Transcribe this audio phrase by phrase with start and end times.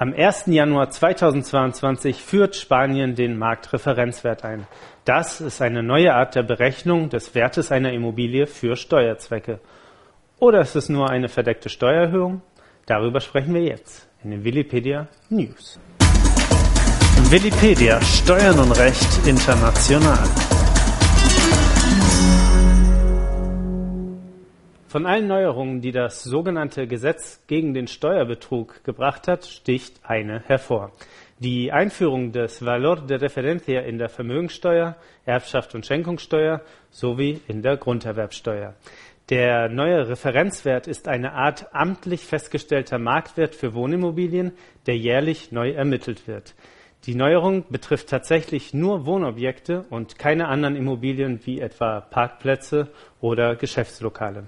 [0.00, 0.44] Am 1.
[0.46, 4.68] Januar 2022 führt Spanien den Marktreferenzwert ein.
[5.04, 9.58] Das ist eine neue Art der Berechnung des Wertes einer Immobilie für Steuerzwecke.
[10.38, 12.42] Oder ist es nur eine verdeckte Steuererhöhung?
[12.86, 15.80] Darüber sprechen wir jetzt in den Willipedia News.
[17.28, 20.28] Willipedia Steuern und Recht international.
[24.88, 30.92] Von allen Neuerungen, die das sogenannte Gesetz gegen den Steuerbetrug gebracht hat, sticht eine hervor.
[31.38, 34.96] Die Einführung des Valor de Referencia in der Vermögensteuer,
[35.26, 38.76] Erbschaft und Schenkungssteuer sowie in der Grunderwerbsteuer.
[39.28, 44.52] Der neue Referenzwert ist eine Art amtlich festgestellter Marktwert für Wohnimmobilien,
[44.86, 46.54] der jährlich neu ermittelt wird.
[47.06, 52.88] Die Neuerung betrifft tatsächlich nur Wohnobjekte und keine anderen Immobilien wie etwa Parkplätze
[53.20, 54.46] oder Geschäftslokale.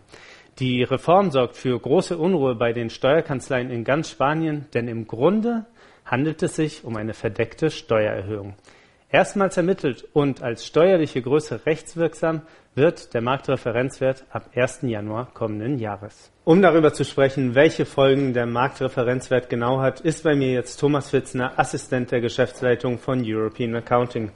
[0.59, 5.65] Die Reform sorgt für große Unruhe bei den Steuerkanzleien in ganz Spanien, denn im Grunde
[6.05, 8.55] handelt es sich um eine verdeckte Steuererhöhung.
[9.13, 12.43] Erstmals ermittelt und als steuerliche Größe rechtswirksam
[12.77, 14.83] wird der Marktreferenzwert ab 1.
[14.83, 16.31] Januar kommenden Jahres.
[16.45, 21.11] Um darüber zu sprechen, welche Folgen der Marktreferenzwert genau hat, ist bei mir jetzt Thomas
[21.11, 24.31] Fitzner, Assistent der Geschäftsleitung von European Accounting.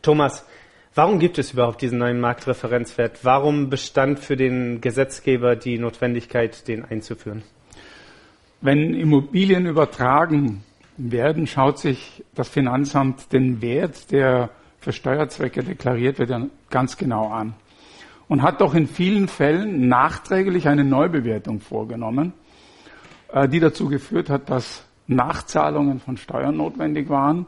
[0.00, 0.46] Thomas,
[0.92, 3.20] Warum gibt es überhaupt diesen neuen Marktreferenzwert?
[3.24, 7.44] Warum bestand für den Gesetzgeber die Notwendigkeit, den einzuführen?
[8.60, 10.64] Wenn Immobilien übertragen
[11.00, 16.32] werden, schaut sich das Finanzamt den Wert, der für Steuerzwecke deklariert wird,
[16.70, 17.54] ganz genau an.
[18.28, 22.32] Und hat doch in vielen Fällen nachträglich eine Neubewertung vorgenommen,
[23.32, 27.46] äh, die dazu geführt hat, dass Nachzahlungen von Steuern notwendig waren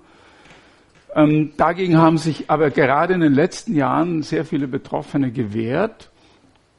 [1.14, 6.10] ähm, dagegen haben sich aber gerade in den letzten Jahren sehr viele Betroffene gewehrt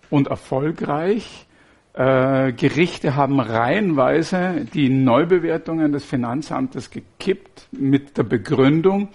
[0.10, 1.46] und erfolgreich.
[1.94, 9.10] Äh, Gerichte haben reihenweise die Neubewertungen des Finanzamtes gekippt mit der Begründung,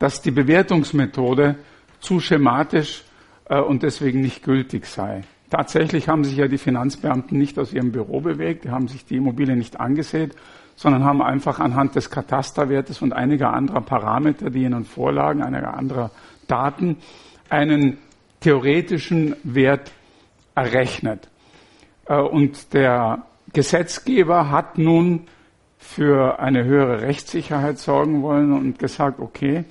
[0.00, 1.56] dass die Bewertungsmethode
[2.00, 3.04] zu schematisch
[3.48, 5.22] äh, und deswegen nicht gültig sei.
[5.48, 9.16] Tatsächlich haben sich ja die Finanzbeamten nicht aus ihrem Büro bewegt, die haben sich die
[9.16, 10.32] Immobilie nicht angesehen,
[10.74, 16.10] sondern haben einfach anhand des Katasterwertes und einiger anderer Parameter, die ihnen vorlagen, einiger anderer
[16.48, 16.96] Daten,
[17.48, 17.98] einen
[18.40, 19.92] theoretischen Wert
[20.56, 21.28] errechnet.
[22.08, 25.26] Äh, und der Gesetzgeber hat nun
[25.78, 29.64] für eine höhere Rechtssicherheit sorgen wollen und gesagt, okay,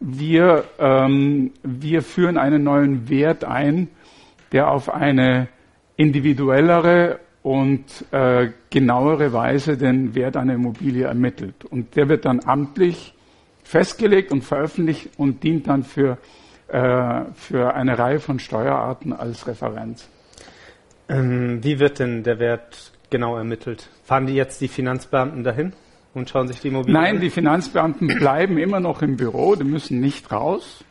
[0.00, 3.88] wir, ähm, wir führen einen neuen Wert ein,
[4.50, 5.48] der auf eine
[5.96, 11.64] individuellere und äh, genauere Weise den Wert einer Immobilie ermittelt.
[11.64, 13.14] Und der wird dann amtlich
[13.62, 16.18] festgelegt und veröffentlicht und dient dann für,
[16.68, 20.08] äh, für eine Reihe von Steuerarten als Referenz.
[21.12, 23.88] Ähm, wie wird denn der Wert genau ermittelt?
[24.04, 25.74] Fahren die jetzt die Finanzbeamten dahin
[26.14, 27.20] und schauen sich die Immobilie Nein, an?
[27.20, 30.84] die Finanzbeamten bleiben immer noch im Büro, die müssen nicht raus.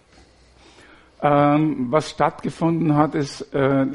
[1.23, 3.85] Ähm, was stattgefunden hat, ist, äh,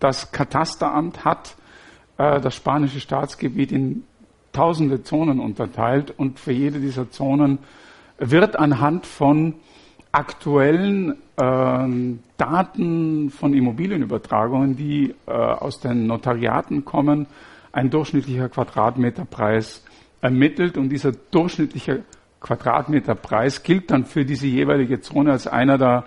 [0.00, 1.56] das Katasteramt hat
[2.18, 4.04] äh, das spanische Staatsgebiet in
[4.52, 7.58] tausende Zonen unterteilt und für jede dieser Zonen
[8.18, 9.54] wird anhand von
[10.14, 17.26] aktuellen äh, Daten von Immobilienübertragungen, die äh, aus den Notariaten kommen,
[17.72, 19.84] ein durchschnittlicher Quadratmeterpreis
[20.20, 22.04] ermittelt und dieser durchschnittliche
[22.40, 26.04] Quadratmeterpreis gilt dann für diese jeweilige Zone als einer der,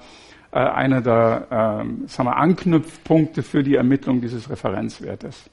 [0.52, 5.50] äh, einer der äh, sagen wir, Anknüpfpunkte für die Ermittlung dieses Referenzwertes.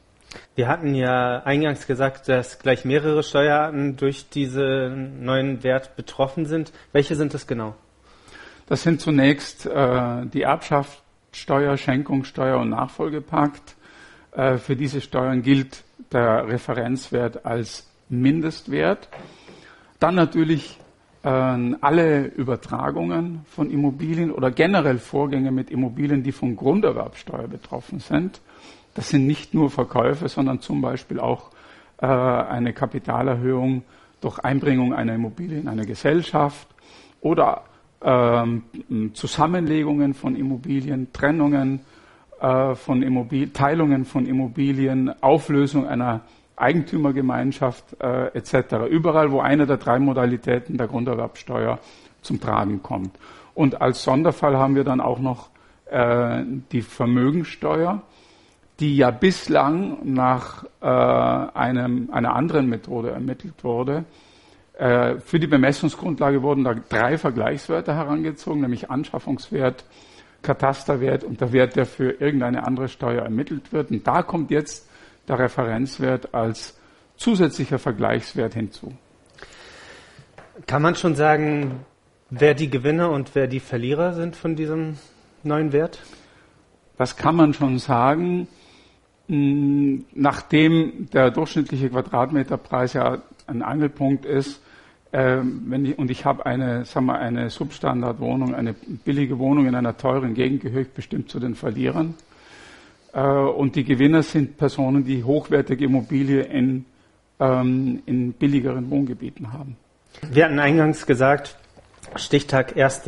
[0.55, 6.73] Wir hatten ja eingangs gesagt, dass gleich mehrere Steuerarten durch diesen neuen Wert betroffen sind.
[6.93, 7.75] Welche sind es genau?
[8.67, 13.77] Das sind zunächst äh, die Erbschaftssteuer, Schenkungssteuer und Nachfolgepakt.
[14.33, 19.09] Äh, für diese Steuern gilt der Referenzwert als Mindestwert.
[19.99, 20.79] Dann natürlich
[21.23, 28.41] äh, alle Übertragungen von Immobilien oder generell Vorgänge mit Immobilien, die von Grunderwerbsteuer betroffen sind.
[28.95, 31.51] Das sind nicht nur Verkäufe, sondern zum Beispiel auch
[31.99, 33.83] äh, eine Kapitalerhöhung
[34.23, 36.69] durch Einbringung einer Immobilie in eine Gesellschaft
[37.21, 37.65] oder
[39.15, 41.81] Zusammenlegungen von Immobilien, Trennungen
[42.41, 46.21] äh, von Immobilien, Teilungen von Immobilien, Auflösung einer
[46.57, 48.89] Eigentümergemeinschaft äh, etc.
[48.91, 51.79] Überall, wo eine der drei Modalitäten der Grunderwerbsteuer
[52.23, 53.19] zum Tragen kommt.
[53.55, 55.51] Und als Sonderfall haben wir dann auch noch
[55.91, 56.43] äh,
[56.73, 58.03] die Vermögensteuer
[58.81, 64.05] die ja bislang nach äh, einem, einer anderen Methode ermittelt wurde.
[64.79, 69.85] Äh, für die Bemessungsgrundlage wurden da drei Vergleichswerte herangezogen, nämlich Anschaffungswert,
[70.43, 73.91] Katasterwert und der Wert, der für irgendeine andere Steuer ermittelt wird.
[73.91, 74.89] Und da kommt jetzt
[75.29, 76.79] der Referenzwert als
[77.17, 78.93] zusätzlicher Vergleichswert hinzu.
[80.67, 81.85] Kann man schon sagen,
[82.31, 84.99] wer die Gewinner und wer die Verlierer sind von diesem
[85.43, 86.01] neuen Wert?
[86.99, 88.49] Das kann man schon sagen.
[89.29, 94.61] Hm, nachdem der durchschnittliche Quadratmeterpreis ja ein Angelpunkt ist,
[95.13, 99.75] äh, wenn ich, und ich habe eine, sagen wir, eine Substandardwohnung, eine billige Wohnung in
[99.75, 102.15] einer teuren Gegend, gehört bestimmt zu den Verlierern.
[103.13, 106.85] Äh, und die Gewinner sind Personen, die hochwertige Immobilie in,
[107.39, 109.77] ähm, in billigeren Wohngebieten haben.
[110.31, 111.57] Wir hatten eingangs gesagt,
[112.17, 113.03] Stichtag 1.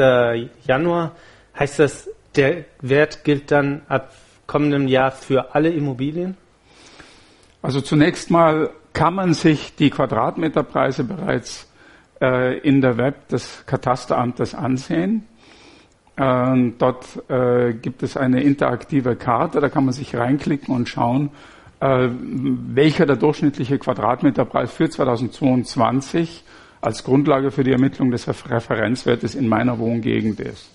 [0.66, 1.12] Januar.
[1.58, 4.12] Heißt das, der Wert gilt dann ab
[4.46, 6.36] kommendem Jahr für alle Immobilien?
[7.62, 11.70] Also zunächst mal kann man sich die Quadratmeterpreise bereits
[12.18, 15.24] äh, in der Web des Katasteramtes ansehen.
[16.16, 21.28] Ähm, dort äh, gibt es eine interaktive Karte, da kann man sich reinklicken und schauen,
[21.80, 26.42] äh, welcher der durchschnittliche Quadratmeterpreis für 2022
[26.80, 30.70] als Grundlage für die Ermittlung des Referenzwertes in meiner Wohngegend ist.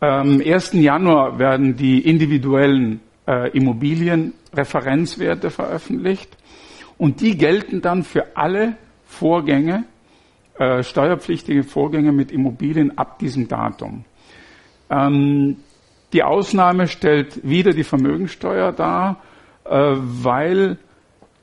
[0.00, 0.74] Am 1.
[0.74, 6.36] Januar werden die individuellen äh, Immobilienreferenzwerte veröffentlicht
[6.98, 9.84] und die gelten dann für alle Vorgänge,
[10.58, 14.04] äh, steuerpflichtige Vorgänge mit Immobilien ab diesem Datum.
[14.90, 15.56] Ähm,
[16.12, 19.22] die Ausnahme stellt wieder die Vermögensteuer dar,
[19.64, 20.78] äh, weil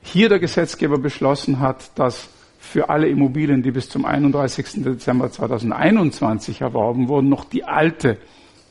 [0.02, 4.84] hier der Gesetzgeber beschlossen hat, dass für alle Immobilien, die bis zum 31.
[4.84, 8.18] Dezember 2021 erworben wurden, noch die alte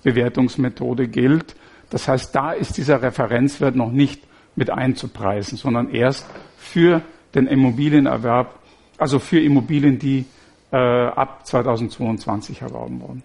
[0.04, 1.56] Bewertungsmethode gilt.
[1.90, 4.22] Das heißt, da ist dieser Referenzwert noch nicht
[4.60, 6.28] mit einzupreisen, sondern erst
[6.58, 7.02] für
[7.34, 8.60] den Immobilienerwerb,
[8.98, 10.26] also für Immobilien, die
[10.72, 13.24] äh, ab 2022 erworben wurden.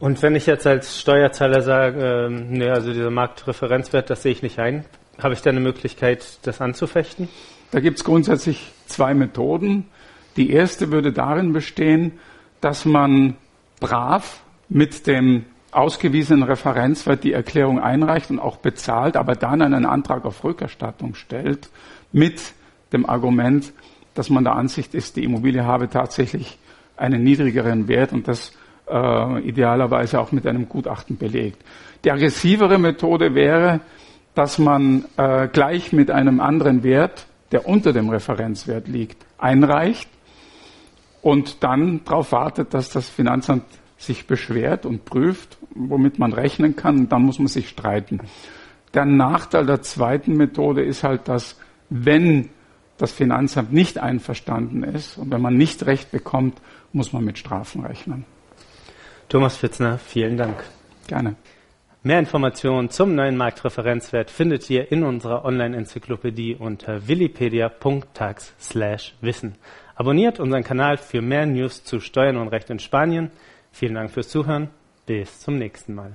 [0.00, 4.42] Und wenn ich jetzt als Steuerzahler sage, ähm, ne, also dieser Marktreferenzwert, das sehe ich
[4.42, 4.84] nicht ein,
[5.22, 7.28] habe ich da eine Möglichkeit, das anzufechten?
[7.70, 9.86] Da gibt es grundsätzlich zwei Methoden.
[10.36, 12.12] Die erste würde darin bestehen,
[12.62, 13.36] dass man
[13.80, 20.24] brav mit dem ausgewiesenen Referenzwert die Erklärung einreicht und auch bezahlt, aber dann einen Antrag
[20.24, 21.68] auf Rückerstattung stellt
[22.12, 22.54] mit
[22.92, 23.72] dem Argument,
[24.14, 26.58] dass man der Ansicht ist, die Immobilie habe tatsächlich
[26.96, 28.52] einen niedrigeren Wert und das
[28.88, 31.62] äh, idealerweise auch mit einem Gutachten belegt.
[32.04, 33.80] Die aggressivere Methode wäre,
[34.34, 40.08] dass man äh, gleich mit einem anderen Wert der unter dem Referenzwert liegt, einreicht
[41.22, 43.64] und dann darauf wartet, dass das Finanzamt
[43.98, 48.20] sich beschwert und prüft, womit man rechnen kann, dann muss man sich streiten.
[48.94, 51.58] Der Nachteil der zweiten Methode ist halt, dass
[51.90, 52.48] wenn
[52.96, 56.60] das Finanzamt nicht einverstanden ist und wenn man nicht Recht bekommt,
[56.92, 58.24] muss man mit Strafen rechnen.
[59.28, 60.64] Thomas Fitzner, vielen Dank.
[61.06, 61.36] Gerne.
[62.02, 69.56] Mehr Informationen zum neuen Marktreferenzwert findet ihr in unserer Online-Enzyklopädie unter willipedia.tax/wissen.
[69.94, 73.30] Abonniert unseren Kanal für mehr News zu Steuern und Recht in Spanien.
[73.78, 74.70] Vielen Dank fürs Zuhören.
[75.06, 76.12] Bis zum nächsten Mal.